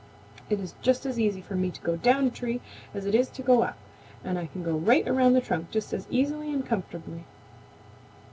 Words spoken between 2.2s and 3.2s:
a tree as it